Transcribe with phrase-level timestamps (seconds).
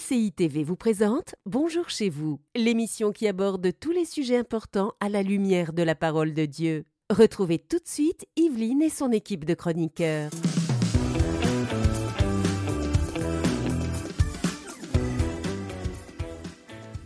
[0.00, 5.08] MCI TV vous présente Bonjour chez vous, l'émission qui aborde tous les sujets importants à
[5.08, 6.84] la lumière de la parole de Dieu.
[7.10, 10.30] Retrouvez tout de suite Yveline et son équipe de chroniqueurs.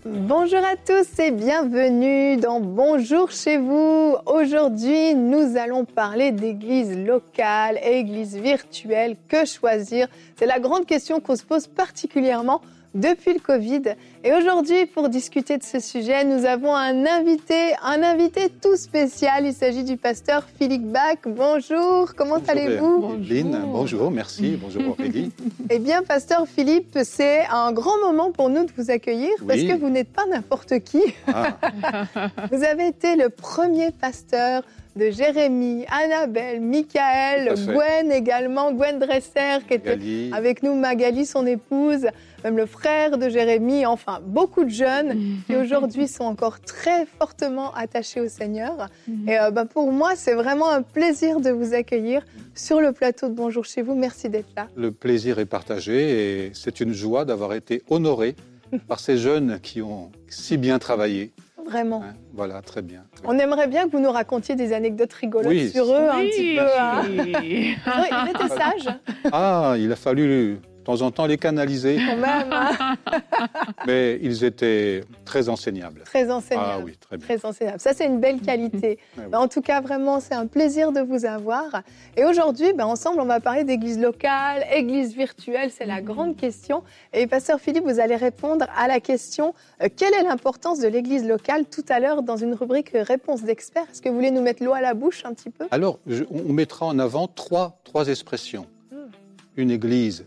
[0.05, 4.17] Bonjour à tous et bienvenue dans Bonjour chez vous.
[4.27, 9.17] Aujourd'hui, nous allons parler d'église locale église virtuelle.
[9.29, 10.07] Que choisir?
[10.37, 12.61] C'est la grande question qu'on se pose particulièrement
[12.95, 13.83] depuis le Covid.
[14.27, 19.45] Et aujourd'hui, pour discuter de ce sujet, nous avons un invité, un invité tout spécial.
[19.45, 21.19] Il s'agit du pasteur Philippe Bach.
[21.27, 23.61] Bonjour, comment allez-vous Bonjour.
[23.67, 24.57] bonjour, merci.
[24.59, 25.31] Bonjour Aurélie.
[25.69, 29.77] eh bien, pasteur Philippe, c'est un grand moment pour nous de vous accueillir parce que
[29.77, 31.03] vous n'êtes pas n'importe qui.
[31.27, 31.59] Ah.
[32.51, 34.63] vous avez été le premier pasteur
[34.97, 42.07] de Jérémie, Annabelle, Michael, Gwen également, Gwen Dresser qui était avec nous, Magali, son épouse,
[42.45, 47.73] même le frère de Jérémie, enfin beaucoup de jeunes qui aujourd'hui sont encore très fortement
[47.75, 48.89] attachés au Seigneur.
[49.09, 49.29] Mhm.
[49.29, 53.29] Et euh, bah, pour moi, c'est vraiment un plaisir de vous accueillir sur le plateau
[53.29, 53.95] de Bonjour chez vous.
[53.95, 54.69] Merci d'être là.
[54.77, 58.37] Le plaisir est partagé et c'est une joie d'avoir été honoré
[58.89, 61.33] par ces jeunes qui ont si bien travaillé
[61.65, 62.03] Vraiment.
[62.05, 63.05] Hein, voilà, très bien.
[63.25, 66.67] On aimerait bien que vous nous racontiez des anecdotes rigolotes sur eux un petit peu.
[66.79, 67.03] Hein.
[67.09, 67.75] Oui.
[67.87, 68.95] Ils étaient sages.
[69.33, 71.97] Ah, il a fallu de temps en temps les canaliser.
[71.97, 72.53] Quand même.
[72.53, 72.97] Hein.
[73.87, 76.03] Mais ils étaient très enseignables.
[76.05, 76.71] Très enseignables.
[76.75, 77.27] Ah oui, très bien.
[77.27, 77.81] Très enseignables.
[77.81, 78.99] Ça, c'est une belle qualité.
[79.33, 81.83] Ah en tout cas, vraiment, c'est un plaisir de vous avoir.
[82.17, 85.71] Et aujourd'hui, ben, ensemble, on va parler d'église locale, église virtuelle.
[85.71, 86.83] C'est la grande question.
[87.13, 91.27] Et Pasteur Philippe, vous allez répondre à la question euh, quelle est l'importance de l'église
[91.27, 93.87] locale tout à l'heure dans une rubrique réponse d'experts?
[93.91, 95.67] Est-ce que vous voulez nous mettre l'eau à la bouche un petit peu?
[95.71, 95.99] Alors,
[96.31, 98.67] on mettra en avant trois, trois expressions.
[98.93, 99.11] Hmm.
[99.57, 100.27] Une église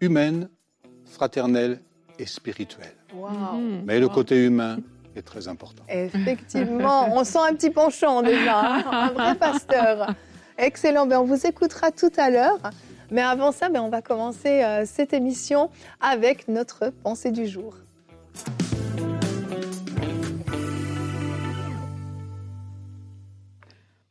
[0.00, 0.48] humaine,
[1.04, 1.80] fraternelle
[2.18, 2.94] et spirituelle.
[3.14, 3.82] Mhm.
[3.84, 4.78] Mais le côté humain
[5.16, 5.82] est très important.
[5.88, 10.14] Effectivement, on sent un petit penchant déjà, hein, un vrai pasteur.
[10.58, 12.58] Excellent, ben, on vous écoutera tout à l'heure.
[13.10, 17.74] Mais avant ça, ben, on va commencer euh, cette émission avec notre pensée du jour.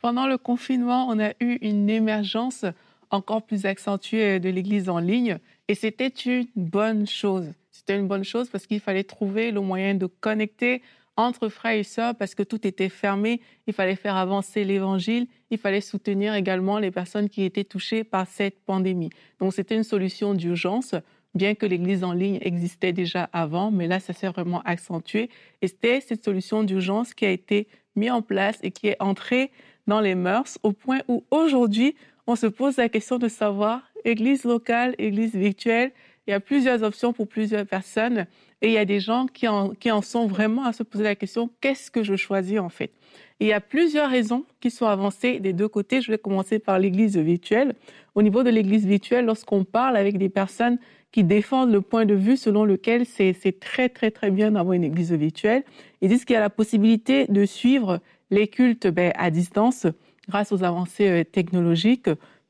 [0.01, 2.65] Pendant le confinement, on a eu une émergence
[3.09, 5.39] encore plus accentuée de l'Église en ligne
[5.69, 7.53] et c'était une bonne chose.
[7.71, 10.81] C'était une bonne chose parce qu'il fallait trouver le moyen de connecter
[11.15, 13.39] entre frères et sœurs parce que tout était fermé.
[13.67, 15.27] Il fallait faire avancer l'évangile.
[15.51, 19.11] Il fallait soutenir également les personnes qui étaient touchées par cette pandémie.
[19.39, 20.95] Donc c'était une solution d'urgence,
[21.35, 25.29] bien que l'église en ligne existait déjà avant, mais là ça s'est vraiment accentué.
[25.61, 29.51] Et c'était cette solution d'urgence qui a été mise en place et qui est entrée
[29.85, 34.43] dans les mœurs au point où aujourd'hui on se pose la question de savoir église
[34.43, 35.91] locale, église virtuelle.
[36.27, 38.27] Il y a plusieurs options pour plusieurs personnes
[38.61, 41.49] et il y a des gens qui en, sont vraiment à se poser la question
[41.61, 42.91] qu'est-ce que je choisis en fait?
[43.39, 46.01] Il y a plusieurs raisons qui sont avancées des deux côtés.
[46.01, 47.73] Je vais commencer par l'église virtuelle.
[48.13, 50.77] Au niveau de l'église virtuelle, lorsqu'on parle avec des personnes
[51.11, 54.83] qui défendent le point de vue selon lequel c'est très très très bien d'avoir une
[54.83, 55.63] église virtuelle,
[56.01, 59.87] ils disent qu'il y a la possibilité de suivre les cultes ben, à distance
[60.27, 62.09] grâce aux avancées euh, technologiques.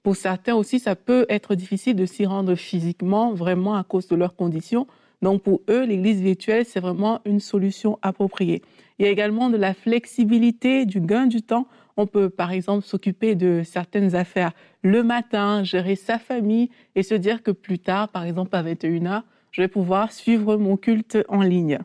[0.09, 4.15] Pour certains aussi, ça peut être difficile de s'y rendre physiquement, vraiment à cause de
[4.15, 4.87] leurs conditions.
[5.21, 8.63] Donc pour eux, l'église virtuelle, c'est vraiment une solution appropriée.
[8.97, 11.67] Il y a également de la flexibilité, du gain du temps.
[11.95, 17.13] On peut par exemple s'occuper de certaines affaires le matin, gérer sa famille et se
[17.13, 19.21] dire que plus tard, par exemple à 21h,
[19.51, 21.79] je vais pouvoir suivre mon culte en ligne.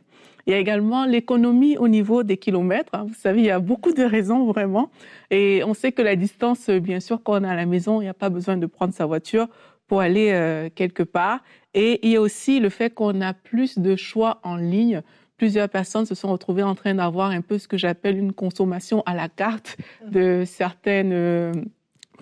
[0.47, 2.93] Il y a également l'économie au niveau des kilomètres.
[3.07, 4.91] Vous savez, il y a beaucoup de raisons vraiment.
[5.31, 8.05] Et on sait que la distance, bien sûr, quand on est à la maison, il
[8.05, 9.49] n'y a pas besoin de prendre sa voiture
[9.87, 11.41] pour aller euh, quelque part.
[11.73, 15.03] Et il y a aussi le fait qu'on a plus de choix en ligne.
[15.39, 19.03] Plusieurs personnes se sont retrouvées en train d'avoir un peu ce que j'appelle une consommation
[19.07, 19.77] à la carte
[20.07, 21.53] de certaines euh,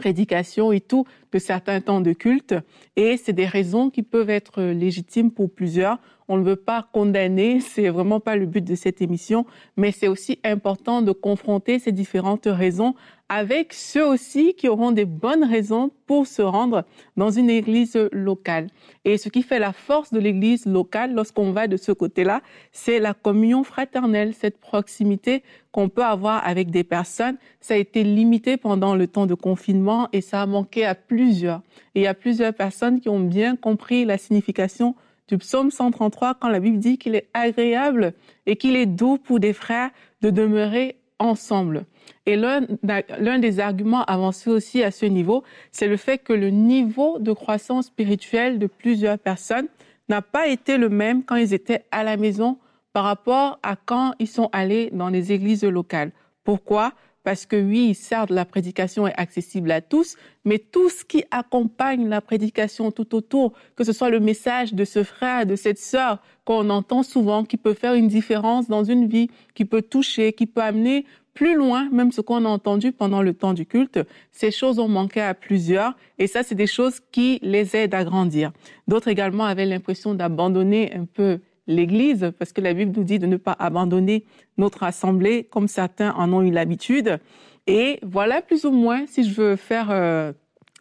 [0.02, 2.56] prédications et tout, de certains temps de culte.
[2.96, 5.98] Et c'est des raisons qui peuvent être légitimes pour plusieurs.
[6.26, 9.46] On ne veut pas condamner, c'est vraiment pas le but de cette émission,
[9.76, 12.96] mais c'est aussi important de confronter ces différentes raisons
[13.34, 16.84] avec ceux aussi qui auront des bonnes raisons pour se rendre
[17.16, 18.66] dans une église locale.
[19.06, 22.42] Et ce qui fait la force de l'église locale lorsqu'on va de ce côté-là,
[22.72, 27.38] c'est la communion fraternelle, cette proximité qu'on peut avoir avec des personnes.
[27.62, 31.62] Ça a été limité pendant le temps de confinement et ça a manqué à plusieurs.
[31.94, 34.94] Et il y a plusieurs personnes qui ont bien compris la signification
[35.28, 38.12] du psaume 133 quand la Bible dit qu'il est agréable
[38.44, 39.88] et qu'il est doux pour des frères
[40.20, 41.86] de demeurer ensemble.
[42.26, 47.18] Et l'un des arguments avancés aussi à ce niveau, c'est le fait que le niveau
[47.18, 49.66] de croissance spirituelle de plusieurs personnes
[50.08, 52.58] n'a pas été le même quand ils étaient à la maison
[52.92, 56.12] par rapport à quand ils sont allés dans les églises locales.
[56.44, 56.92] Pourquoi?
[57.24, 62.08] Parce que oui, certes, la prédication est accessible à tous, mais tout ce qui accompagne
[62.08, 66.20] la prédication tout autour, que ce soit le message de ce frère, de cette sœur
[66.44, 70.46] qu'on entend souvent, qui peut faire une différence dans une vie, qui peut toucher, qui
[70.46, 74.00] peut amener plus loin, même ce qu'on a entendu pendant le temps du culte,
[74.32, 78.04] ces choses ont manqué à plusieurs et ça, c'est des choses qui les aident à
[78.04, 78.52] grandir.
[78.86, 81.40] D'autres également avaient l'impression d'abandonner un peu
[81.72, 84.24] l'Église parce que la Bible nous dit de ne pas abandonner
[84.58, 87.18] notre assemblée comme certains en ont eu l'habitude.
[87.66, 90.32] Et voilà plus ou moins, si je veux faire euh,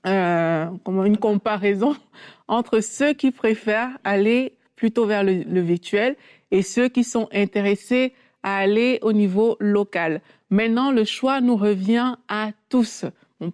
[0.08, 1.96] euh, une comparaison
[2.48, 6.16] entre ceux qui préfèrent aller plutôt vers le, le virtuel
[6.50, 10.22] et ceux qui sont intéressés à aller au niveau local.
[10.50, 13.06] Maintenant, le choix nous revient à tous.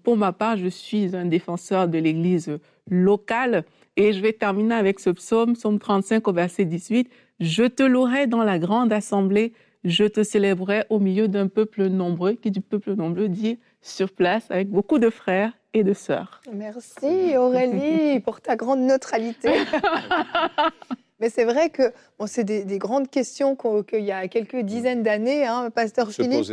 [0.04, 2.58] pour ma part, je suis un défenseur de l'Église
[2.90, 3.66] locale
[3.98, 7.10] et je vais terminer avec ce psaume, psaume 35 au verset 18.
[7.40, 9.54] Je te louerai dans la grande assemblée,
[9.84, 14.50] je te célébrerai au milieu d'un peuple nombreux, qui du peuple nombreux dit sur place
[14.50, 16.42] avec beaucoup de frères et de sœurs.
[16.52, 19.52] Merci Aurélie pour ta grande neutralité.
[21.20, 25.46] Mais c'est vrai que bon, c'est des, grandes questions qu'il y a quelques dizaines d'années,
[25.46, 26.46] hein, Pasteur Philippe.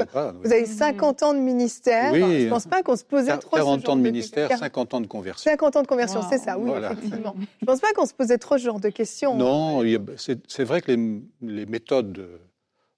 [0.42, 2.14] Vous avez 50 ans de ministère.
[2.14, 5.06] je ne pense pas qu'on se posait trop 40 ans de, ministère, 50 ans de
[5.06, 5.50] conversion.
[5.50, 7.34] 50 ans de conversion, c'est ça, oui, effectivement.
[7.36, 9.36] Je ne pense pas qu'on se posait trop ce genre de questions.
[9.36, 9.82] Non,
[10.16, 12.26] c'est vrai que les, les méthodes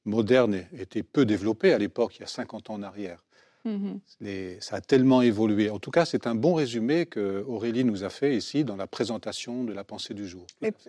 [0.05, 3.25] modernes étaient peu développées à l'époque, il y a 50 ans en arrière.
[3.67, 4.61] Mhm.
[4.61, 5.71] ça a tellement évolué.
[5.71, 8.87] En tout cas, c'est un bon résumé que Aurélie nous a fait ici dans la
[8.87, 10.47] présentation de la pensée du jour.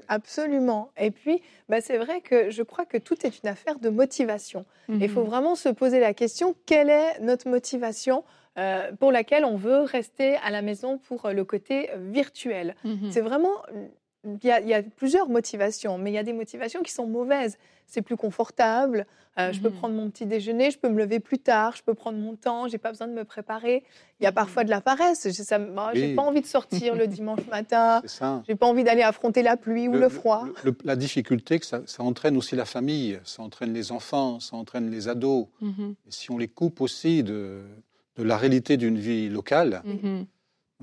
[0.08, 0.92] absolument.
[0.98, 4.66] Et puis, bah, c'est vrai que je crois que tout est une affaire de motivation.
[4.90, 5.30] Il faut mhm.
[5.30, 8.24] vraiment se poser la question quelle est notre motivation
[8.58, 12.76] euh, pour laquelle on veut rester à la maison pour le côté virtuel?
[12.84, 13.12] Mhm.
[13.12, 13.54] C'est vraiment
[14.24, 17.58] il y, a, plusieurs motivations, mais il y a des motivations qui sont mauvaises.
[17.86, 19.06] C'est plus confortable,
[19.40, 19.76] euh, je peux mhm.
[19.76, 22.68] prendre mon petit déjeuner, je peux me lever plus tard, je peux prendre mon temps,
[22.68, 23.84] j'ai pas besoin de me préparer.
[24.20, 25.28] Il y a parfois de la paresse.
[25.30, 28.02] J'ai pas envie de sortir le dimanche matin.
[28.48, 30.46] J'ai pas envie d'aller affronter la pluie ou le froid.
[30.84, 35.08] la difficulté, que ça, entraîne aussi la famille, ça entraîne les enfants, ça entraîne les
[35.08, 35.48] ados.
[35.62, 35.96] Mhm.
[36.08, 37.62] Et si on les coupe aussi de,
[38.18, 39.82] de la réalité d'une vie locale.
[39.86, 40.26] Mhm.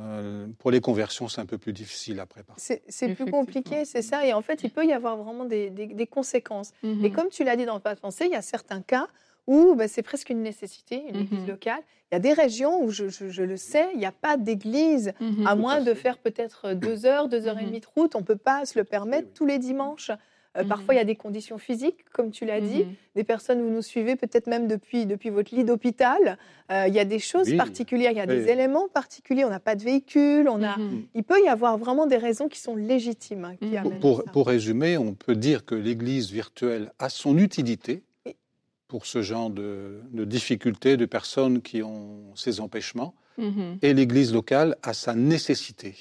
[0.01, 2.59] Euh, pour les conversions, c'est un peu plus difficile à préparer.
[2.59, 4.27] C'est plus compliqué, c'est ça.
[4.27, 6.73] Et en fait, il peut y avoir vraiment des, conséquences.
[6.83, 7.13] Et mhm.
[7.13, 9.09] comme tu l'as dit dans le pas pensée, il y a certains cas
[9.47, 11.49] où ben, c'est presque une nécessité, une église mhm.
[11.49, 11.81] locale.
[12.11, 15.47] Il y a des régions où, je, le sais, il n'y a pas d'église, mhm.
[15.47, 18.15] à moins de faire peut-être deux heures, deux heures et demie de route.
[18.15, 20.11] On ne peut pas se le permettre tous les dimanches.
[20.57, 20.69] Euh, mhm.
[20.69, 22.85] Parfois, il y a des conditions physiques, comme tu l'as dit.
[22.85, 22.95] Mhm.
[23.17, 26.39] Des personnes, vous nous suivez peut-être même depuis, depuis votre lit d'hôpital.
[26.71, 29.45] Euh, il y a des choses particulières, il y a des éléments particuliers.
[29.45, 30.49] On n'a pas de véhicule.
[30.49, 30.77] On a...
[30.79, 31.05] Mhm.
[31.15, 33.45] Il peut y avoir vraiment des raisons qui sont légitimes.
[33.45, 38.03] Hein, qui pour, pour, résumer, on peut dire que l'Église virtuelle a son utilité
[38.89, 43.15] pour ce genre de, de difficultés, de personnes qui ont ces empêchements.
[43.83, 45.97] Et l'Église locale a sa nécessité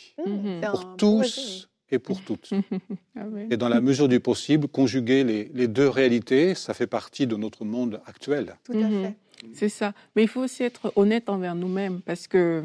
[0.62, 2.50] pour tous et pour toutes.
[3.16, 7.36] Ah et dans la mesure du possible, conjuguer les, deux réalités, ça fait partie de
[7.36, 8.56] notre monde actuel.
[8.64, 9.16] Tout à fait.
[9.54, 9.94] C'est ça.
[10.16, 12.64] Mais il faut aussi être honnête envers nous-mêmes parce que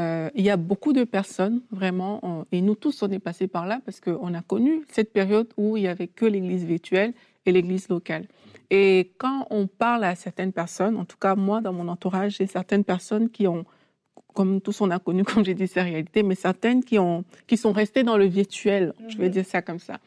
[0.00, 3.66] euh, il y a beaucoup de personnes, vraiment, et nous tous, on est passés par
[3.66, 7.14] là parce qu'on a connu cette période où il n'y avait que l'église virtuelle
[7.46, 8.26] et l'église locale.
[8.70, 12.48] Et quand on parle à certaines personnes, en tout cas moi, dans mon entourage, j'ai
[12.48, 13.64] certaines personnes qui ont
[14.34, 17.56] comme tous on a connu, comme j'ai dit, ces réalités, mais certaines qui, ont, qui
[17.56, 19.32] sont restées dans le virtuel, je vais mhm.
[19.32, 19.98] dire ça comme ça.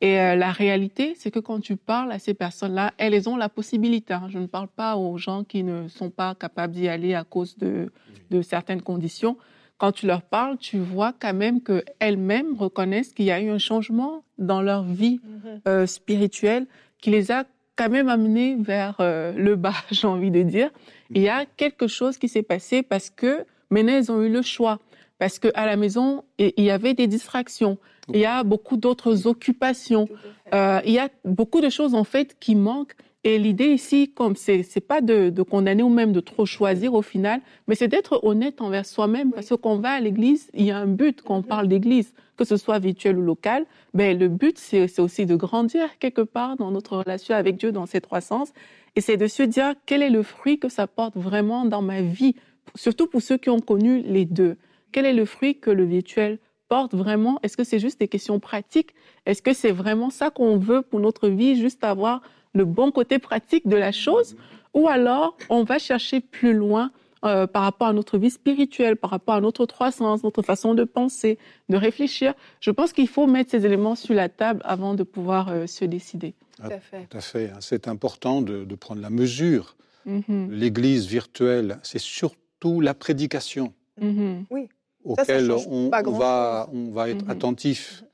[0.00, 3.48] Et euh, la réalité, c'est que quand tu parles à ces personnes-là, elles ont la
[3.48, 4.14] possibilité.
[4.14, 4.28] Hein.
[4.28, 7.56] je ne parle pas aux gens qui ne sont pas capables d'y aller à cause
[7.56, 7.92] de,
[8.30, 9.36] de, certaines conditions.
[9.78, 13.58] Quand tu leur parles, tu vois quand même qu'elles-mêmes reconnaissent qu'il y a eu un
[13.58, 15.60] changement dans leur vie mhm.
[15.68, 16.66] euh, spirituelle
[17.00, 17.44] qui les a
[17.76, 20.70] quand même amenées vers euh, le bas, j'ai envie de dire.
[21.10, 24.42] Il y a quelque chose qui s'est passé parce que Maintenant, elles ont eu le
[24.42, 24.78] choix
[25.18, 27.76] parce qu'à la maison, il y avait des distractions.
[28.12, 30.08] Il y a beaucoup d'autres occupations.
[30.54, 32.94] Euh, il y a beaucoup de choses en fait qui manquent.
[33.24, 37.02] Et l'idée ici, comme c'est, c'est pas de, condamner ou même de trop choisir au
[37.02, 39.32] final, mais c'est d'être honnête envers soi-même.
[39.32, 41.66] Parce que quand on va à l'église, il y a un but quand on parle
[41.66, 43.66] d'église, que ce soit virtuel ou local.
[43.92, 47.72] Ben, le but, c'est, c'est aussi de grandir quelque part dans notre relation avec Dieu
[47.72, 48.52] dans ces trois sens.
[48.94, 52.02] Et c'est de se dire quel est le fruit que ça porte vraiment dans ma
[52.02, 52.36] vie?
[52.74, 54.56] Surtout pour ceux qui ont connu les deux.
[54.92, 57.38] Quel est le fruit que le virtuel porte vraiment?
[57.42, 58.94] Est-ce que c'est juste des questions pratiques?
[59.26, 63.18] Est-ce que c'est vraiment ça qu'on veut pour notre vie, juste avoir le bon côté
[63.18, 64.36] pratique de la chose?
[64.72, 66.90] Ou alors on va chercher plus loin
[67.24, 70.84] euh, par rapport à notre vie spirituelle, par rapport à notre croissance, notre façon de
[70.84, 72.34] penser, de réfléchir?
[72.60, 75.84] Je pense qu'il faut mettre ces éléments sur la table avant de pouvoir euh, se
[75.84, 76.34] décider.
[76.56, 77.06] Tout à fait.
[77.08, 77.52] Tout à fait.
[77.60, 79.74] C'est important de, prendre la mesure.
[80.06, 80.50] Mm-hmm.
[80.50, 82.43] L'Église virtuelle, c'est surtout
[82.80, 83.72] la prédication.
[84.00, 84.44] Mm-hmm.
[84.50, 84.68] Oui.
[85.04, 87.30] Auquel on, va, on va être mm-hmm.
[87.30, 88.04] attentif.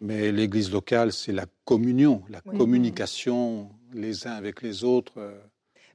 [0.00, 5.12] Mais l'Église locale, c'est la communion, la communication les uns avec les autres.
[5.18, 5.38] Euh,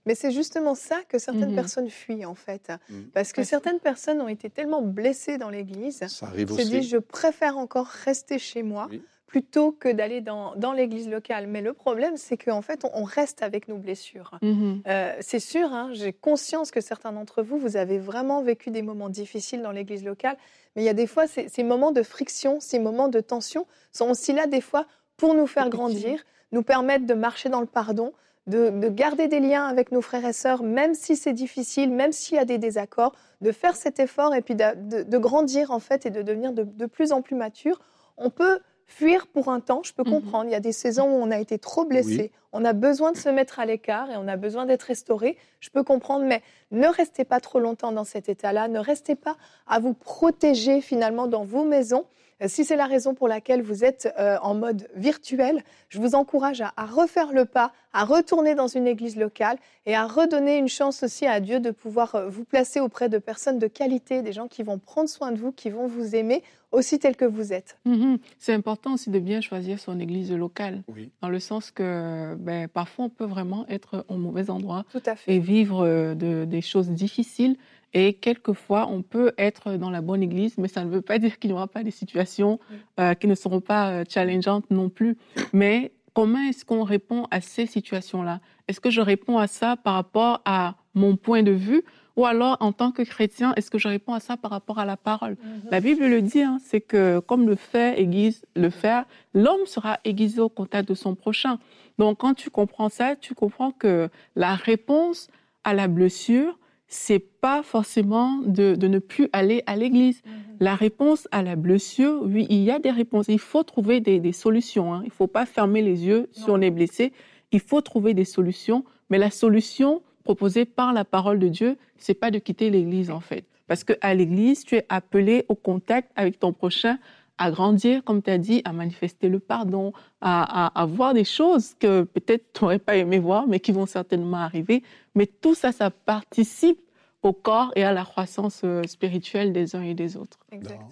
[0.06, 1.56] mais c'est justement ça que certaines mhm.
[1.56, 3.10] personnes fuient en fait, mhm.
[3.14, 6.70] parce que certaines personnes ont été tellement blessées dans l'Église, ça arrive aussi.
[6.70, 8.88] dit je préfère encore rester chez moi
[9.28, 11.46] plutôt que d'aller dans, dans l'Église locale.
[11.48, 14.32] Mais le problème, c'est qu'en fait, on, reste avec nos blessures.
[14.42, 14.82] Mhm.
[14.88, 18.82] Euh, c'est sûr, hein, j'ai conscience que certains d'entre vous, vous avez vraiment vécu des
[18.82, 20.38] moments difficiles dans l'Église locale,
[20.76, 23.68] mais il y a des fois, ces, ces moments de friction, ces moments de tension
[23.92, 24.86] sont aussi là des fois
[25.18, 28.14] pour nous faire grandir, nous permettre de marcher dans le pardon,
[28.48, 32.38] de, garder des liens avec nos frères et sœurs, même si c'est difficile, même s'il
[32.38, 36.10] y a des désaccords, de faire cet effort et puis de, grandir en fait et
[36.10, 37.80] de devenir de, plus en plus mature.
[38.18, 40.12] On peut fuir pour un temps, je peux mhm.
[40.12, 40.46] comprendre.
[40.46, 43.18] Il y a des saisons où on a été trop blessé, on a besoin de
[43.18, 45.38] se mettre à l'écart et on a besoin d'être restauré.
[45.60, 46.42] Je peux comprendre, mais
[46.72, 49.36] ne restez pas trop longtemps dans cet état-là, ne restez pas
[49.68, 52.06] à vous protéger finalement dans vos maisons.
[52.42, 56.16] Euh, si c'est la raison pour laquelle vous êtes euh, en mode virtuel, je vous
[56.16, 60.68] encourage à, refaire le pas, à retourner dans une église locale et à redonner une
[60.68, 64.34] chance aussi à Dieu de pouvoir euh, vous placer auprès de personnes de qualité, des
[64.34, 67.54] gens qui vont prendre soin de vous, qui vont vous aimer aussi tel que vous
[67.54, 67.78] êtes.
[67.88, 68.20] Mm-hmm.
[68.38, 70.84] C'est important aussi de bien choisir son église locale,
[71.22, 74.84] dans le sens que ben, parfois on peut vraiment être au mauvais endroit
[75.28, 77.56] et vivre des choses difficiles.
[77.94, 81.40] Et quelquefois, on peut être dans la bonne église, mais ça ne veut pas dire
[81.40, 82.60] qu'il n'y aura pas des situations
[83.00, 85.18] euh, qui ne seront pas euh, challengeantes non plus.
[85.54, 88.40] Mais comment est-ce qu'on répond à ces situations-là?
[88.68, 91.84] Est-ce que je réponds à ça par rapport à mon point de vue?
[92.18, 94.86] Ou alors, en tant que chrétien, est-ce que je réponds à ça par rapport à
[94.86, 95.34] la parole?
[95.34, 95.70] Mm-hmm.
[95.72, 100.00] La Bible le dit, hein, c'est que comme le fait aiguise le fer, l'homme sera
[100.04, 101.60] aiguisé au contact de son prochain.
[102.00, 105.28] Donc, quand tu comprends ça, tu comprends que la réponse
[105.64, 110.22] à la blessure, c'est pas forcément de, ne plus aller à l'église.
[110.26, 110.32] Mhm.
[110.60, 113.26] La réponse à la blessure, oui, il y a des réponses.
[113.28, 114.94] Il faut trouver des, solutions.
[114.94, 115.02] Hein.
[115.04, 117.12] Il ne faut pas fermer les yeux si on est blessé.
[117.52, 118.86] Il faut trouver des solutions.
[119.10, 123.20] Mais la solution proposée par la parole de Dieu, c'est pas de quitter l'église en
[123.20, 123.46] fait.
[123.68, 126.98] Parce qu'à l'église, tu es appelé au contact avec ton prochain
[127.38, 132.04] à grandir, comme tu as dit, à manifester le pardon, à, voir des choses que
[132.04, 134.84] peut-être tu n'aurais pas aimé voir, mais qui vont certainement arriver.
[135.16, 136.80] Mais tout ça, ça participe
[137.24, 140.38] au corps et à la croissance euh, spirituelle des uns et des autres.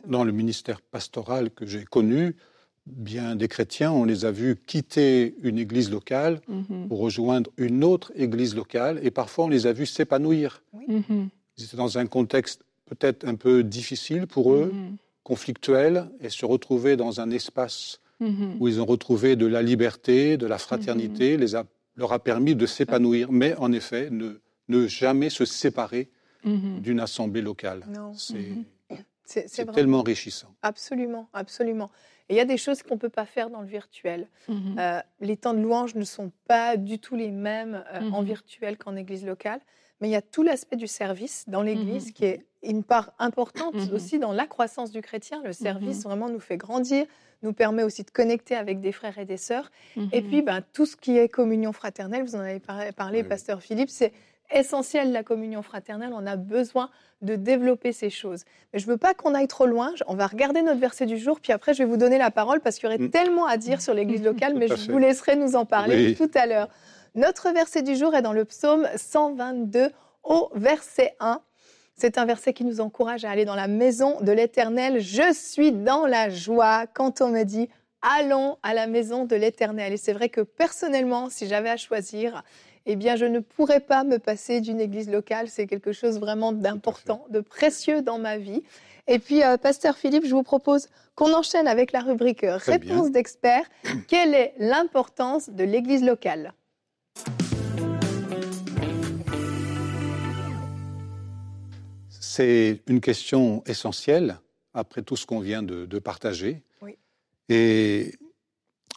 [0.08, 2.36] Dans, le ministère pastoral que j'ai connu,
[2.88, 6.88] bien des chrétiens, on les a vus quitter une église locale mhm.
[6.88, 10.64] pour rejoindre une autre église locale, et parfois on les a vus s'épanouir.
[10.88, 11.30] Mhm.
[11.58, 16.46] Ils étaient dans un contexte peut-être un peu difficile pour eux, mhm conflictuels et se
[16.46, 18.58] retrouver dans un espace mhm.
[18.60, 21.41] où ils ont retrouvé de la liberté, de la fraternité, mhm.
[21.41, 21.65] les a,
[21.96, 24.39] leur a permis de s'épanouir, mais en effet, ne,
[24.70, 26.10] ne jamais se séparer
[26.46, 26.79] mhm.
[26.79, 27.84] d'une assemblée locale.
[29.25, 30.55] C'est tellement enrichissant.
[30.62, 31.89] Absolument, absolument.
[32.29, 34.27] Et il y a des choses qu'on ne peut pas faire dans le virtuel.
[34.50, 38.77] Euh, les temps de louange ne sont pas du tout les mêmes euh, en virtuel
[38.77, 39.60] qu'en église locale
[40.02, 43.14] mais il y a tout l'aspect du service dans l'Église mmh qui est une part
[43.20, 45.42] importante mmh aussi dans la croissance du chrétien.
[45.44, 47.06] Le service mmh vraiment nous fait grandir,
[47.44, 49.72] nous permet aussi de connecter avec des frères et des sœurs.
[50.12, 52.60] Et puis, ben, tout ce qui est communion fraternelle, vous en avez
[52.96, 54.12] parlé, Pasteur Philippe, c'est
[54.52, 56.12] essentiel la communion fraternelle.
[56.14, 56.90] On a besoin
[57.22, 58.44] de développer ces choses.
[58.74, 59.94] Mais je ne veux pas qu'on aille trop loin.
[60.08, 62.60] On va regarder notre verset du jour, puis après, je vais vous donner la parole
[62.60, 65.56] parce qu'il y aurait tellement à dire sur l'Église locale, mais je vous laisserai nous
[65.56, 66.70] en parler tout à l'heure.
[67.16, 69.90] Notre verset du jour est dans le psaume 122
[70.26, 71.40] au verset 1.
[71.96, 75.00] C'est un verset qui nous encourage à aller dans la maison de l'Éternel.
[75.00, 77.70] Je suis dans la joie quand on me dit
[78.02, 79.94] allons à la maison de l'Éternel.
[79.94, 82.44] Et c'est vrai que personnellement, si j'avais à choisir,
[82.86, 85.48] eh bien, je ne pourrais pas me passer d'une église locale.
[85.48, 88.62] C'est quelque chose vraiment d'important, de précieux dans ma vie.
[89.08, 93.70] Et puis, euh, Pasteur Philippe, je vous propose qu'on enchaîne avec la rubrique Réponse d'experts.
[94.10, 96.52] Quelle est l'importance de l'église locale?
[102.38, 104.39] C'est une question essentielle
[104.74, 106.63] après tout ce qu'on vient de, partager.
[107.48, 108.13] Et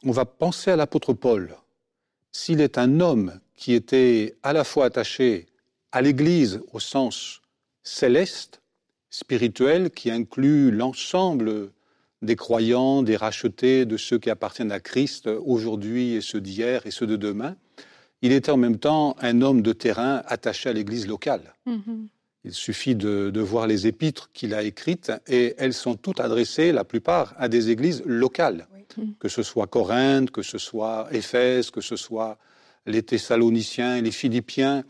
[0.03, 1.55] on va penser à l'apôtre Paul.
[2.33, 5.47] S'il est un homme qui était à la fois attaché
[5.93, 7.41] à l'Église au sens
[7.85, 8.61] céleste,
[9.09, 11.71] spirituel, qui inclut l'ensemble
[12.23, 16.91] des croyants, des rachetés, de ceux qui appartiennent à Christ aujourd'hui et ceux d'hier et
[16.91, 17.55] ceux de demain,
[18.21, 21.55] il était en même temps un homme de terrain attaché à l'Église locale.
[21.69, 22.09] Mm-hmm.
[22.49, 26.73] Il suffit de, de voir les épîtres qu'il a écrites et elles sont toutes adressées,
[26.73, 28.67] la plupart, à des églises locales,
[29.21, 32.39] que ce soit Corinthe, que ce soit Éphèse, que ce soit
[32.87, 34.85] les Thessaloniciens, les Philippiens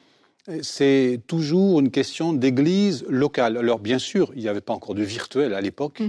[0.62, 3.58] c'est toujours une question d'église locale.
[3.58, 6.02] Alors bien sûr, il n'y avait pas encore de virtuel à l'époque,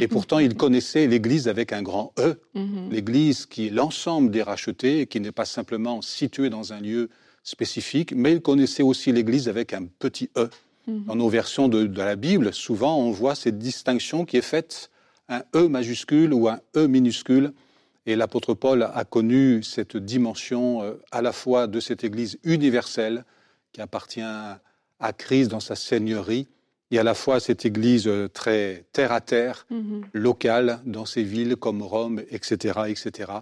[0.00, 2.90] et pourtant il connaissait l'église avec un grand E, mhm.
[2.90, 7.08] l'église qui est l'ensemble des rachetés, et qui n'est pas simplement située dans un lieu
[7.42, 10.48] spécifique, mais il connaissait aussi l'église avec un petit E.
[10.86, 11.04] Mhm.
[11.04, 14.90] Dans nos versions de, la Bible, souvent on voit cette distinction qui est faite,
[15.28, 17.52] un E majuscule ou un E minuscule,
[18.06, 23.24] et l'apôtre Paul a connu cette dimension euh, à la fois de cette église universelle,
[23.72, 26.46] qui appartient à Christ dans sa seigneurie,
[26.90, 30.04] et à la fois cette église très terre à terre, mhm.
[30.12, 32.82] locale, dans ces villes comme Rome, etc.
[32.86, 33.32] etc.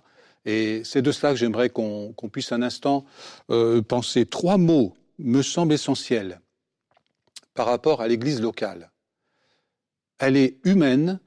[0.44, 3.04] Et c'est de cela que j'aimerais qu'on puisse un instant
[3.50, 4.26] euh, penser.
[4.26, 6.40] Trois mots me semblent essentiels
[7.54, 8.90] par rapport à l'église locale.
[10.18, 11.20] Elle est humaine,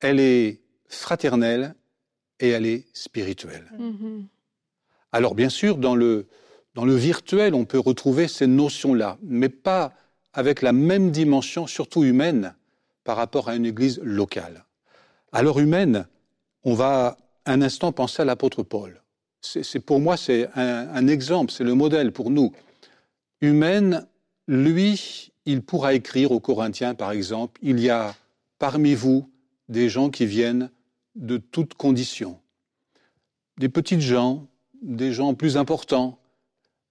[0.00, 1.74] elle est fraternelle
[2.38, 3.70] et elle est spirituelle.
[3.78, 4.26] Mhm.
[5.12, 6.26] Alors bien sûr, dans le,
[6.74, 9.92] dans le virtuel, on peut retrouver ces notions-là, mais pas
[10.32, 12.54] avec la même dimension, surtout humaine,
[13.04, 14.64] par rapport à une église locale.
[15.32, 16.06] Alors humaine,
[16.64, 19.02] on va un instant penser à l'apôtre Paul.
[19.40, 22.52] C'est pour moi c'est un, exemple, c'est le modèle pour nous.
[23.40, 24.06] Humaine,
[24.50, 28.16] lui, il pourra écrire aux Corinthiens, par exemple, il y a
[28.58, 29.30] parmi vous
[29.68, 30.70] des gens qui viennent
[31.14, 32.36] de toutes conditions,
[33.58, 34.48] des petites gens,
[34.82, 36.18] des gens plus importants,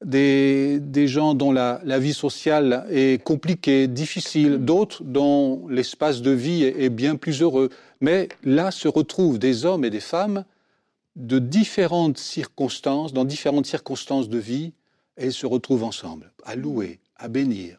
[0.05, 6.89] des, gens dont la, vie sociale est compliquée, difficile, d'autres dont l'espace de vie est,
[6.89, 7.69] bien plus heureux.
[7.99, 10.45] Mais là se retrouvent des hommes et des femmes
[11.17, 14.71] de différentes circonstances, dans différentes circonstances de vie,
[15.17, 17.77] et se retrouvent ensemble, à louer, à bénir.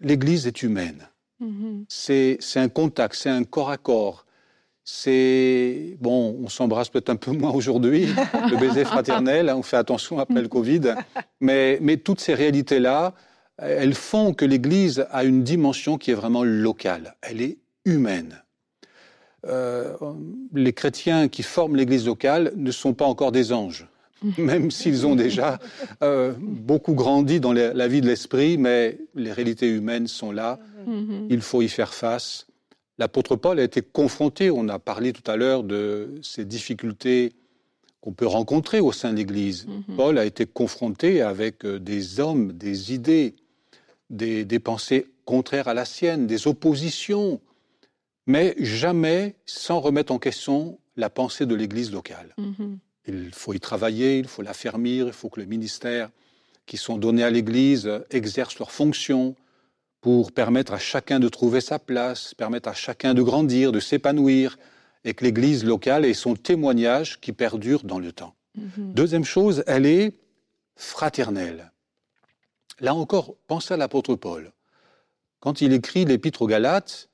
[0.00, 1.08] L'Église est humaine.
[1.40, 1.84] Mm-hmm.
[1.88, 4.26] C'est un contact, c'est un corps à corps
[4.84, 9.76] c'est bon, on s'embrasse peut-être un peu moins aujourd'hui, le baiser fraternel, hein, on fait
[9.76, 10.94] attention après le Covid,
[11.40, 13.14] mais, mais toutes ces réalités-là,
[13.58, 18.42] elles font que l'Église a une dimension qui est vraiment locale, elle est humaine.
[19.46, 19.96] Euh,
[20.52, 23.86] les chrétiens qui forment l'Église locale ne sont pas encore des anges,
[24.38, 25.58] même s'ils ont déjà
[26.02, 31.26] euh, beaucoup grandi dans la vie de l'esprit, mais les réalités humaines sont là, mm-hmm.
[31.30, 32.46] il faut y faire face.
[32.98, 37.32] L'apôtre Paul a été confronté, on a parlé tout à l'heure de ces difficultés
[38.02, 39.66] qu'on peut rencontrer au sein de l'Église.
[39.66, 39.96] Mhm.
[39.96, 43.34] Paul a été confronté avec euh, des hommes, des idées,
[44.10, 47.40] des, pensées contraires à la sienne, des oppositions,
[48.26, 52.34] mais jamais sans remettre en question la pensée de l'Église locale.
[52.36, 52.78] Mhm.
[53.06, 56.10] Il faut y travailler, il faut l'affermir, il faut que les ministères
[56.66, 59.34] qui sont donnés à l'Église exercent leurs fonctions,
[60.02, 64.58] pour permettre à chacun de trouver sa place, permettre à chacun de grandir, de s'épanouir,
[65.04, 68.34] et que l'Église locale ait son témoignage qui perdure dans le temps.
[68.56, 68.92] Mhm.
[68.94, 70.14] Deuxième chose, elle est
[70.76, 71.70] fraternelle.
[72.80, 74.52] Là encore, pensez à l'apôtre Paul.
[75.38, 77.08] Quand il écrit l'épître aux Galates,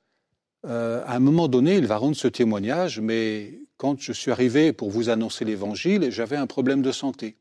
[0.65, 4.73] euh, à un moment donné, il va rendre ce témoignage, mais quand je suis arrivé
[4.73, 7.37] pour vous annoncer l'Évangile, j'avais un problème de santé.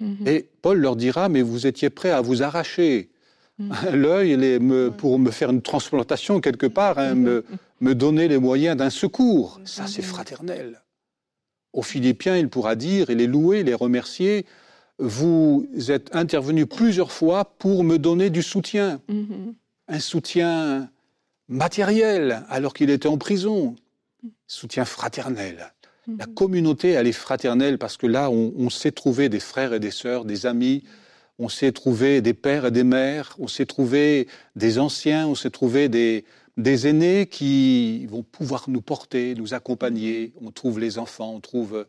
[0.00, 0.26] Mhm.
[0.26, 3.10] Et Paul leur dira, mais vous étiez prêt à vous arracher
[3.58, 3.72] Mm.
[3.94, 7.44] L'œil, pour me faire une transplantation quelque part, hein, me,
[7.80, 9.60] me, donner les moyens d'un secours.
[9.64, 10.82] Ça, c'est fraternel.
[11.72, 14.46] Aux Philippiens, il pourra dire et les louer, les remercier.
[14.98, 19.00] Vous êtes intervenu plusieurs fois pour me donner du soutien.
[19.88, 20.88] Un soutien
[21.48, 23.76] matériel alors qu'il était en prison.
[24.46, 25.72] Soutien fraternel.
[26.06, 26.34] La mm-hmm.
[26.34, 29.90] communauté, elle est fraternelle parce que là, on, on sait trouver des frères et des
[29.90, 30.84] sœurs, des amis,
[31.38, 35.50] on s'est trouvé des pères et des mères, on s'est trouvé des anciens, on s'est
[35.50, 36.24] trouvé des,
[36.56, 40.32] des aînés qui vont pouvoir nous porter, nous accompagner.
[40.40, 41.86] On trouve les enfants, on trouve.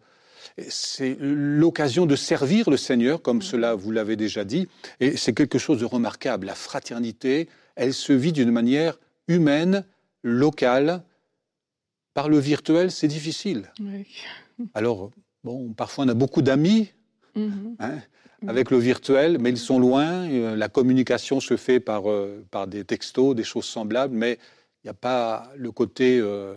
[0.68, 4.68] C'est l'occasion de servir le Seigneur, comme cela vous l'avez déjà dit,
[5.00, 6.48] et c'est quelque chose de remarquable.
[6.48, 9.86] La fraternité, elle se vit d'une manière humaine,
[10.24, 11.04] locale.
[12.14, 13.72] Par le virtuel, c'est difficile.
[14.74, 15.12] Alors,
[15.44, 16.92] bon, parfois on a beaucoup d'amis,
[17.36, 17.76] mm-hmm.
[17.80, 18.00] hein,
[18.48, 20.30] avec le virtuel, mais ils sont loin.
[20.30, 24.40] Euh, la communication se fait par, euh, par des textos, des choses semblables, mais
[24.84, 26.56] il n'y a pas le côté euh,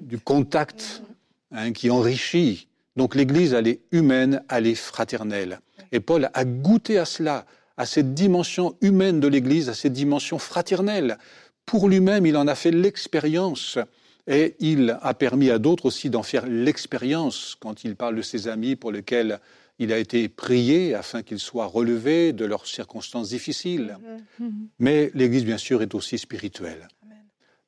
[0.00, 1.02] du contact
[1.50, 2.68] hein, qui enrichit.
[2.96, 5.60] Donc l'Église, elle est humaine, elle est fraternelle.
[5.92, 10.38] Et Paul a goûté à cela, à cette dimension humaine de l'Église, à cette dimension
[10.38, 11.18] fraternelle.
[11.64, 13.78] Pour lui-même, il en a fait l'expérience.
[14.26, 18.48] Et il a permis à d'autres aussi d'en faire l'expérience quand il parle de ses
[18.48, 19.38] amis pour lesquels
[19.78, 23.98] il a été prié afin qu'ils soient relevés de leurs circonstances difficiles.
[24.40, 24.50] Mm-hmm.
[24.80, 26.88] Mais l'Église, bien sûr, est aussi spirituelle.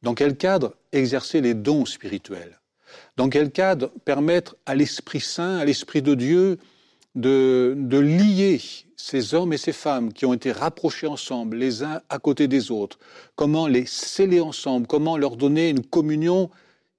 [0.02, 2.60] Dans quel cadre exercer les dons spirituels?
[3.16, 6.58] Dans quel cadre permettre à l'Esprit Saint, à l'Esprit de Dieu,
[7.18, 8.60] de, de, lier
[8.96, 12.70] ces hommes et ces femmes qui ont été rapprochés ensemble, les uns à côté des
[12.70, 12.98] autres.
[13.36, 16.50] Comment les sceller ensemble Comment leur donner une communion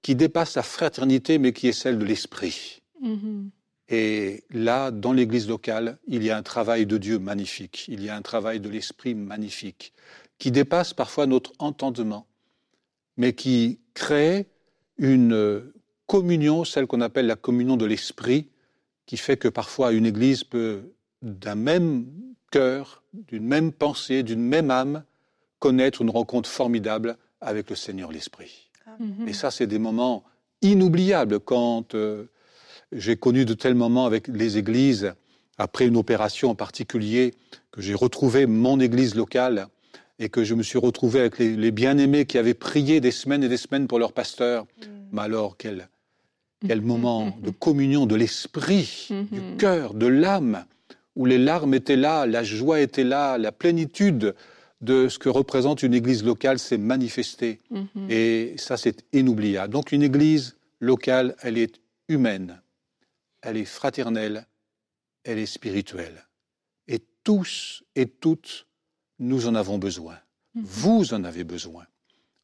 [0.02, 2.82] qui dépasse la fraternité, mais qui est celle de l'Esprit.
[3.02, 3.50] Mm-hmm.
[3.90, 8.08] Et là, dans l'Église locale, il y a un travail de Dieu magnifique, il y
[8.08, 9.92] a un travail de l'Esprit magnifique,
[10.38, 12.26] qui dépasse parfois notre entendement,
[13.16, 14.46] mais qui crée
[14.96, 15.72] une
[16.06, 18.48] communion, celle qu'on appelle la communion de l'Esprit,
[19.10, 20.82] qui fait que parfois une Église peut,
[21.20, 22.06] d'un même
[22.52, 25.02] cœur, d'une même pensée, d'une même âme,
[25.58, 28.70] connaître une rencontre formidable avec le Seigneur l'Esprit.
[29.26, 30.22] Et ça, c'est des moments
[30.62, 31.96] inoubliables quand...
[31.96, 32.26] Euh,
[32.92, 35.12] j'ai connu de tels moments avec les églises,
[35.58, 37.34] après une opération en particulier,
[37.72, 39.66] que j'ai retrouvé mon église locale
[40.20, 43.48] et que je me suis retrouvé avec les, bien-aimés qui avaient prié des semaines et
[43.48, 44.64] des semaines pour leur pasteur.
[44.64, 44.86] Mm.
[45.10, 45.88] Mais alors, quel,
[46.66, 50.64] quel moment de communion de l'esprit, du cœur, de l'âme,
[51.16, 54.34] où les larmes étaient là, la joie était là, la plénitude
[54.80, 57.60] de ce que représente une église locale s'est manifestée.
[58.08, 59.72] Et ça, c'est inoubliable.
[59.72, 62.60] Donc, une église locale, elle est humaine
[63.42, 64.46] elle est fraternelle,
[65.24, 66.26] elle est spirituelle.
[66.88, 68.66] Et tous et toutes,
[69.18, 70.18] nous en avons besoin.
[70.54, 70.64] Mhm.
[70.64, 71.84] Vous en avez besoin.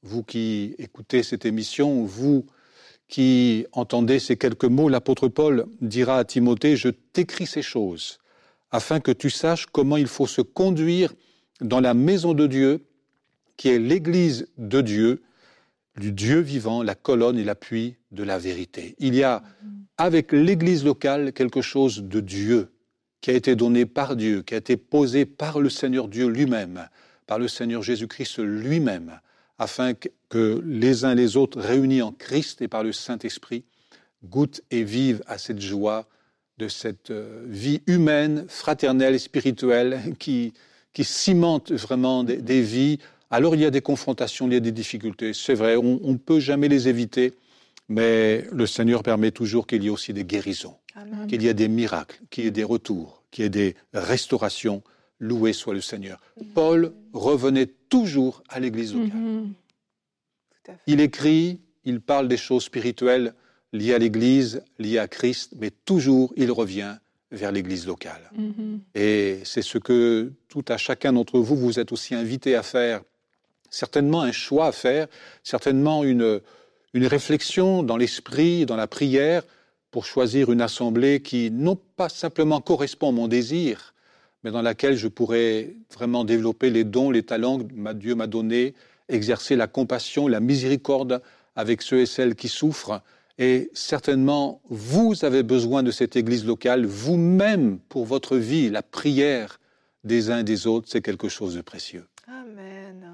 [0.02, 2.46] Vous qui écoutez cette émission, vous
[3.08, 8.18] qui entendez ces quelques mots, l'apôtre Paul dira à Timothée, je t'écris ces choses
[8.70, 11.14] afin que tu saches comment il faut se conduire
[11.60, 12.84] dans la maison de Dieu,
[13.56, 15.22] qui est l'Église de Dieu,
[15.96, 18.94] du Dieu vivant, la colonne et l'appui de la vérité.
[18.98, 19.42] Il y a
[19.96, 22.70] avec l'Église locale quelque chose de Dieu
[23.22, 26.88] qui a été donné par Dieu, qui a été posé par le Seigneur Dieu lui-même,
[27.26, 29.20] par le Seigneur Jésus-Christ lui-même,
[29.58, 33.64] afin que les uns les autres, réunis en Christ et par le Saint-Esprit,
[34.24, 36.06] goûtent et vivent à cette joie
[36.58, 40.54] de cette euh, vie humaine, fraternelle et spirituelle qui,
[40.92, 42.98] qui cimente vraiment des, vies.
[43.30, 46.16] Alors il y a des confrontations, il y a des difficultés, c'est vrai, on ne
[46.16, 47.34] peut jamais les éviter,
[47.88, 50.76] mais le Seigneur permet toujours qu'il y ait aussi des guérisons,
[51.28, 54.82] qu'il y ait des miracles, qu'il y ait des retours, qu'il y ait des restaurations.
[55.18, 56.20] Loué soit le Seigneur.
[56.52, 59.46] Paul revenait toujours à l'Église locale.
[60.86, 63.34] Il écrit, il parle des choses spirituelles
[63.72, 66.96] liées à l'Église, liées à Christ, mais toujours il revient
[67.32, 68.30] vers l'Église locale.
[68.36, 68.80] Mhm.
[68.94, 73.02] Et c'est ce que tout à chacun d'entre vous, vous êtes aussi invité à faire.
[73.68, 75.08] Certainement un choix à faire,
[75.42, 76.40] certainement une,
[76.94, 79.42] une réflexion dans l'esprit, dans la prière,
[79.90, 83.94] pour choisir une assemblée qui non pas simplement correspond à mon désir,
[84.44, 88.74] mais dans laquelle je pourrais vraiment développer les dons, les talents que Dieu m'a donnés,
[89.08, 91.22] exercer la compassion, la miséricorde
[91.54, 93.02] avec ceux et celles qui souffrent.
[93.38, 98.70] Et certainement, vous avez besoin de cette Église locale, vous-même, pour votre vie.
[98.70, 99.60] La prière
[100.04, 102.06] des uns et des autres, c'est quelque chose de précieux.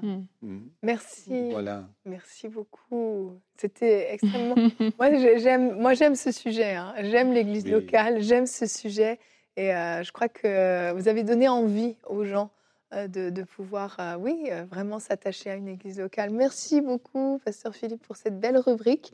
[0.03, 0.25] Mm.
[0.41, 0.59] Mm.
[0.81, 1.49] Merci.
[1.51, 1.85] Voilà.
[2.05, 3.31] Merci beaucoup.
[3.57, 4.55] C'était extrêmement.
[4.99, 6.75] moi, j'aime, moi, j'aime ce sujet.
[6.75, 6.93] Hein.
[7.03, 8.21] J'aime l'Église locale.
[8.21, 9.19] J'aime ce sujet.
[9.55, 12.51] Et euh, je crois que vous avez donné envie aux gens
[12.93, 16.29] euh, de, pouvoir, euh, oui, vraiment s'attacher à une Église locale.
[16.29, 19.11] Merci beaucoup, Pasteur Philippe, pour cette belle rubrique.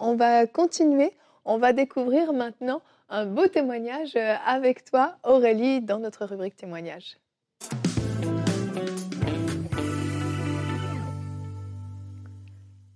[0.00, 1.12] On va continuer.
[1.44, 4.16] On va découvrir maintenant un beau témoignage
[4.46, 7.18] avec toi, Aurélie, dans notre rubrique témoignage.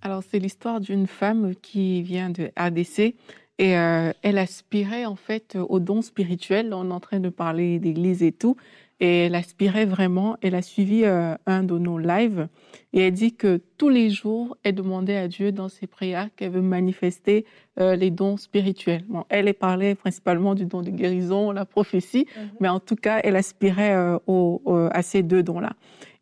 [0.03, 3.15] Alors, c'est l'histoire d'une femme qui vient de ADC
[3.59, 6.75] et euh, elle aspirait en fait au don spirituel.
[6.75, 8.57] On est en train de parler d'église et tout.
[9.01, 10.37] Et elle aspirait vraiment.
[10.41, 12.49] Elle a suivi euh, un de nos lives
[12.93, 16.53] et elle dit que tous les jours, elle demandait à Dieu dans ses prières qu'elle
[16.53, 17.45] veut manifester
[17.81, 19.05] euh, les dons spirituels.
[19.09, 22.51] Bon, elle parlé principalement du don de guérison, la prophétie, mhm.
[22.61, 25.73] mais en tout cas, elle aspirait à ces deux dons-là.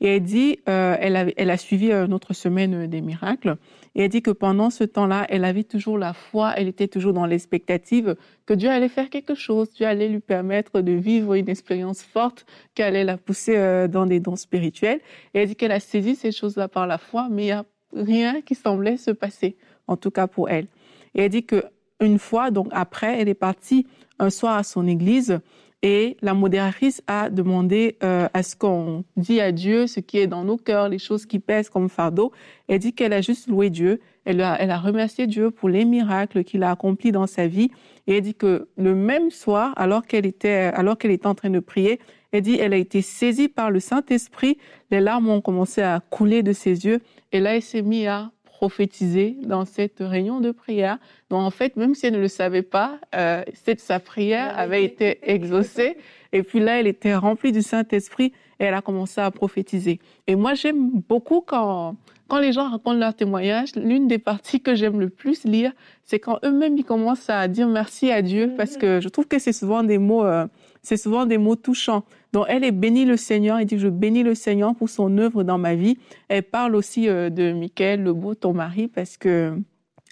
[0.02, 3.56] Et elle dit, euh, elle, a, elle a suivi euh, notre semaine des miracles.
[3.94, 7.12] Et elle dit que pendant ce temps-là, elle avait toujours la foi, elle était toujours
[7.12, 11.48] dans l'expectative que Dieu allait faire quelque chose, Dieu allait lui permettre de vivre une
[11.48, 15.00] expérience forte qui allait la pousser euh, dans des dons spirituels.
[15.34, 17.64] Et elle dit qu'elle a saisi ces choses-là par la foi, mais il n'y a
[17.94, 20.66] rien qui semblait se passer, en tout cas pour elle.
[21.14, 21.64] Et elle dit que
[22.00, 23.86] une fois, donc après, elle est partie
[24.18, 25.40] un soir à son église
[25.82, 30.28] et la modératrice a demandé euh, à ce qu'on dit à Dieu ce qui est
[30.28, 32.32] dans nos cœurs, les choses qui pèsent comme fardeau?
[32.68, 34.00] Elle dit qu'elle a juste loué Dieu.
[34.24, 37.70] elle a, elle a remercié Dieu pour les miracles qu'il a accomplis dans sa vie.
[38.06, 41.60] Et elle dit que le même soir, alors qu'elle était, alors qu'elle en train de
[41.60, 41.98] prier,
[42.32, 44.56] elle dit, elle a été saisie par le Saint-Esprit.
[44.90, 47.00] Les larmes ont commencé à couler de ses yeux.
[47.30, 48.30] Et là, elle s'est mise à
[48.62, 50.98] prophétiser dans cette réunion de prière.
[51.30, 53.42] Donc, en fait, même si elle ne le savait pas, euh,
[53.76, 55.96] sa prière avait été exaucée.
[56.32, 59.98] Et puis là, elle était remplie du Saint-Esprit et elle a commencé à prophétiser.
[60.28, 61.96] Et moi, j'aime beaucoup quand,
[62.28, 65.72] quand les gens racontent leur témoignage, l'une des parties que j'aime le plus lire,
[66.04, 69.40] c'est quand eux-mêmes ils commencent à dire merci à Dieu, parce que je trouve que
[69.40, 70.46] c'est souvent des mots, euh,
[70.82, 72.04] c'est souvent des mots touchants.
[72.32, 75.44] Donc elle est bénie le Seigneur, elle dit je bénis le Seigneur pour son œuvre
[75.44, 75.98] dans ma vie.
[76.28, 79.56] Elle parle aussi euh, de Michael Lebeau, ton mari, parce que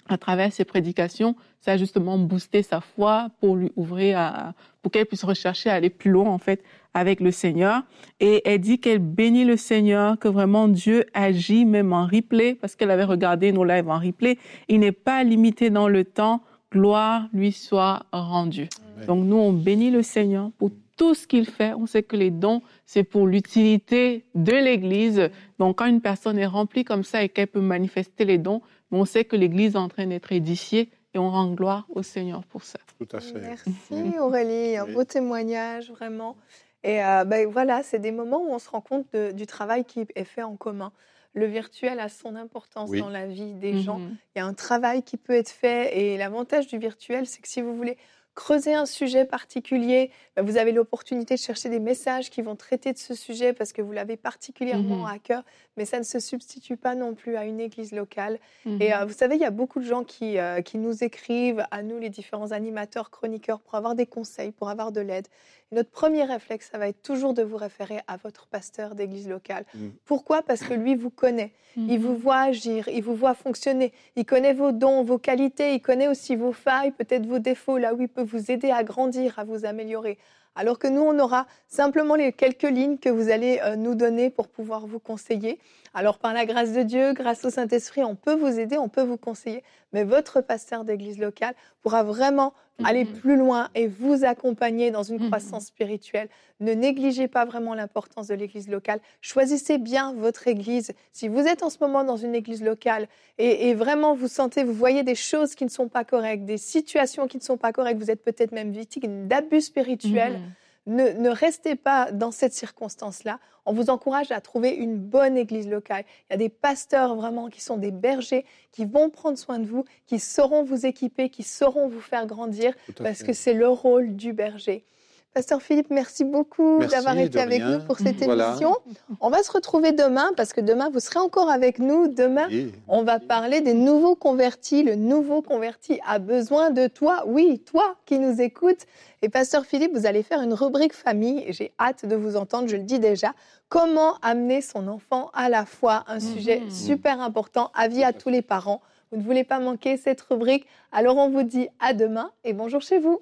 [0.07, 4.91] à travers ses prédications, ça a justement boosté sa foi pour lui ouvrir à, pour
[4.91, 7.83] qu'elle puisse rechercher à aller plus loin en fait avec le Seigneur.
[8.19, 12.75] Et elle dit qu'elle bénit le Seigneur, que vraiment Dieu agit même en replay parce
[12.75, 14.37] qu'elle avait regardé nos lives en replay.
[14.67, 16.41] Il n'est pas limité dans le temps.
[16.71, 18.69] Gloire lui soit rendue.
[19.07, 21.73] Donc nous on bénit le Seigneur pour tout ce qu'il fait.
[21.73, 25.29] On sait que les dons, c'est pour l'utilité de l'Église.
[25.57, 28.61] Donc quand une personne est remplie comme ça et qu'elle peut manifester les dons,
[28.91, 32.43] on sait que l'Église est en train d'être édifiée et on rend gloire au Seigneur
[32.45, 32.79] pour ça.
[32.99, 33.39] Tout à fait.
[33.39, 36.35] Merci Aurélie, un beau témoignage vraiment.
[36.83, 40.05] Et euh, ben, voilà, c'est des moments où on se rend compte du travail qui
[40.15, 40.91] est fait en commun.
[41.33, 43.99] Le virtuel a son importance dans la vie des gens.
[43.99, 44.17] Mhm.
[44.35, 47.47] Il y a un travail qui peut être fait et l'avantage du virtuel, c'est que
[47.47, 47.97] si vous voulez
[48.35, 52.93] creuser un sujet particulier, ben, vous avez l'opportunité de chercher des messages qui vont traiter
[52.93, 55.13] de ce sujet parce que vous l'avez particulièrement mhm.
[55.13, 55.43] à cœur,
[55.77, 58.39] mais ça ne se substitue pas non plus à une église locale.
[58.65, 58.81] Et mhm.
[58.81, 61.83] euh, vous savez, il y a beaucoup de gens qui, euh, qui nous écrivent, à
[61.83, 65.27] nous les différents animateurs, chroniqueurs, pour avoir des conseils, pour avoir de l'aide.
[65.73, 69.65] Notre premier réflexe, ça va être toujours de vous référer à votre pasteur d'église locale.
[69.73, 69.87] Mm.
[70.03, 70.41] Pourquoi?
[70.41, 71.53] Parce que lui vous connaît.
[71.77, 72.17] Il vous mm.
[72.17, 73.93] voit agir, il vous voit fonctionner.
[74.17, 77.93] Il connaît vos dons, vos qualités, il connaît aussi vos failles, peut-être vos défauts, là
[77.93, 80.17] où il peut vous aider à grandir, à vous améliorer.
[80.55, 84.29] Alors que nous, on aura simplement les quelques lignes que vous allez euh, nous donner
[84.29, 85.59] pour pouvoir vous conseiller.
[85.93, 89.01] Alors par la grâce de Dieu, grâce au Saint-Esprit, on peut vous aider, on peut
[89.01, 93.13] vous conseiller, mais votre pasteur d'église locale pourra vraiment aller mhm.
[93.13, 95.27] plus loin et vous accompagner dans une mhm.
[95.27, 96.29] croissance spirituelle.
[96.61, 99.01] Ne négligez pas vraiment l'importance de l'église locale.
[99.19, 100.93] Choisissez bien votre église.
[101.11, 104.73] Si vous êtes en ce moment dans une église locale et, vraiment vous sentez, vous
[104.73, 108.01] voyez des choses qui ne sont pas correctes, des situations qui ne sont pas correctes,
[108.01, 110.33] vous êtes peut-être même victime d'abus spirituels.
[110.33, 110.51] Mhm
[110.87, 113.39] ne, restez pas dans cette circonstance-là.
[113.65, 116.03] On vous encourage à trouver une bonne église locale.
[116.29, 119.67] Il y a des pasteurs vraiment qui sont des bergers, qui vont prendre soin de
[119.67, 124.15] vous, qui sauront vous équiper, qui sauront vous faire grandir, parce que c'est le rôle
[124.15, 124.85] du berger.
[125.33, 128.75] Pasteur Philippe, merci beaucoup d'avoir été avec nous pour cette émission.
[129.21, 132.09] On va se retrouver demain parce que demain, vous serez encore avec nous.
[132.09, 132.49] Demain,
[132.89, 134.83] on va parler des nouveaux convertis.
[134.83, 137.23] Le nouveau converti a besoin de toi.
[137.27, 138.85] Oui, toi qui nous écoutes.
[139.21, 141.45] Et Pasteur Philippe, vous allez faire une rubrique famille.
[141.47, 143.33] J'ai hâte de vous entendre, je le dis déjà.
[143.69, 146.03] Comment amener son enfant à la foi?
[146.07, 146.71] Un sujet mhm.
[146.71, 148.81] super important, avis à tous les parents.
[149.11, 150.65] Vous ne voulez pas manquer cette rubrique.
[150.91, 153.21] Alors on vous dit à demain et bonjour chez vous.